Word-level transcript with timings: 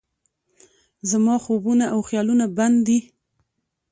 زما 1.09 1.35
خوبونه 1.45 1.85
او 1.93 1.99
خیالونه 2.09 2.45
بند 2.57 2.77
دي 2.87 2.99